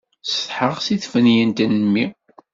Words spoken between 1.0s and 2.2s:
tiffinyent n mmi.